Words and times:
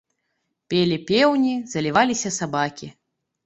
Пелі 0.75 0.97
пеўні, 1.11 1.53
заліваліся 1.77 2.35
сабакі. 2.41 2.95